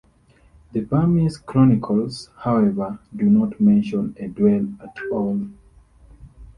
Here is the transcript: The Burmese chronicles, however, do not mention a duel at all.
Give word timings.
The 0.71 0.79
Burmese 0.81 1.37
chronicles, 1.37 2.31
however, 2.39 2.97
do 3.15 3.25
not 3.29 3.61
mention 3.61 4.15
a 4.19 4.27
duel 4.29 4.69
at 4.81 4.97
all. 5.11 5.41